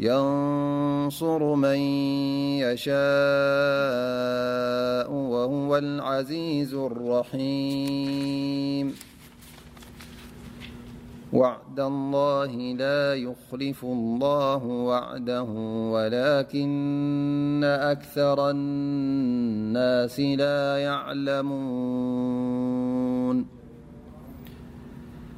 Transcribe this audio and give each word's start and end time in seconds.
ينصر 0.00 1.54
من 1.54 1.78
يشاء 2.58 5.10
وهو 5.10 5.76
العزيز 5.76 6.74
الرحيم 6.74 8.94
وعد 11.32 11.80
الله 11.80 12.52
لا 12.56 13.14
يخلف 13.14 13.84
الله 13.84 14.64
وعده 14.66 15.42
ولكن 15.94 17.62
أكثر 17.64 18.50
الناس 18.50 20.20
لا 20.20 20.78
يعلمون 20.78 23.63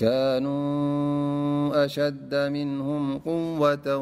كانوا 0.00 1.84
أشد 1.84 2.34
منهم 2.34 3.18
قوة 3.18 3.96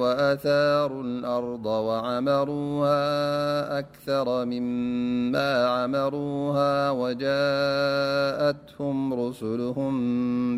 وأثاروا 0.00 1.02
الأرض 1.02 1.66
وعمروها 1.66 2.90
أكثر 3.78 4.44
مما 4.44 5.66
عمروها 5.66 6.90
وجاءتهم 6.90 9.14
رسلهم 9.14 9.94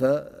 ፍ 0.00 0.40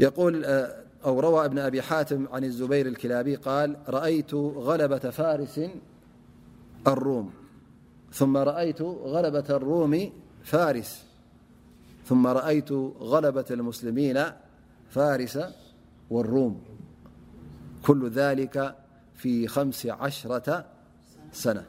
وأو 0.00 1.20
روى 1.20 1.48
بن 1.48 1.58
أبي 1.58 1.82
حاتم 1.82 2.28
عن 2.32 2.44
الزبير 2.44 2.86
الكلابي 2.86 3.34
قال 3.36 3.76
رأيت 3.88 4.34
غلبة 4.34 4.98
فارس 4.98 5.60
الروم 6.86 7.30
ثم 8.12 8.36
رأيت 8.36 8.80
لبة 8.80 9.44
الروم 9.50 10.12
فارس 10.44 11.04
ثم 12.06 12.26
رأيت 12.26 12.72
غلبة 13.00 13.44
المسلمين 13.50 14.22
فارس 14.90 15.38
والروم 16.10 16.60
كل 17.86 18.10
ذلك 18.10 18.74
في 19.14 19.48
خمس 19.48 19.86
رة 20.26 20.64
سنة 21.32 21.68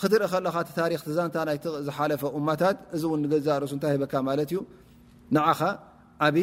ክትርኢ 0.00 0.24
ከለኻ 0.32 0.56
ታሪክ 0.78 1.00
ዛንታ 1.16 1.36
ይዝሓለፈ 1.56 2.22
እማታት 2.38 2.76
እዚ 2.96 3.02
ገዛ 3.32 3.48
ርእሱ 3.62 3.72
እንታይ 3.76 3.90
ሂበካ 3.94 4.14
ዩ 4.54 4.58
ንኻ 5.34 5.58
ዓብ 6.26 6.36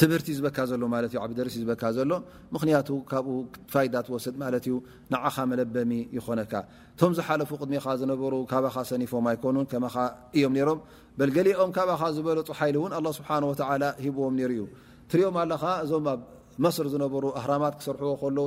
ትምህርቲ 0.00 0.28
ዝበካ 0.36 0.58
ዘሎብ 0.70 1.32
ደርሲ 1.38 1.56
ዝበ 1.62 1.72
ዘሎ 1.96 2.10
ምክንያ 2.54 2.76
ካብኡ 3.10 3.28
ፋይ 3.72 3.86
ትወስድ 4.06 4.34
ማዩ 4.42 4.68
ንኻ 5.12 5.36
መለበሚ 5.50 5.90
ይኮነካ 6.18 6.52
ቶም 7.00 7.12
ዝሓለፉ 7.18 7.50
ቅድሚ 7.62 7.74
ዝሩ 8.00 8.34
ካ 8.52 8.62
ሰኒፎም 8.90 9.26
ኣይኮኑ 9.32 9.56
ከመ 9.72 9.86
እዮም 10.38 10.54
ሮም 10.68 10.78
በገሊኦም 11.18 11.70
ካባኻ 11.78 12.02
ዝበለ 12.18 12.38
ፅሓይሊ 12.50 12.76
እን 12.86 13.08
ስብሓ 13.18 13.30
ሂብዎም 14.04 14.34
ሩ 14.40 14.50
እዩ 14.56 14.62
ትርኦም 15.10 15.36
ኣለ 15.42 15.52
እዞም 15.84 16.06
ኣብ 16.14 16.20
መስር 16.64 16.86
ዝነበሩ 16.92 17.24
ኣራማት 17.40 17.74
ክሰርሕዎ 17.80 18.12
ከለዉ 18.22 18.46